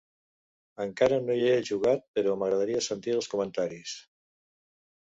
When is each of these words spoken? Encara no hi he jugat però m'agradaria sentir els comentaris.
Encara 0.85 1.19
no 1.25 1.35
hi 1.41 1.45
he 1.51 1.59
jugat 1.69 2.03
però 2.17 2.35
m'agradaria 2.41 2.83
sentir 2.89 3.15
els 3.21 3.31
comentaris. 3.37 3.97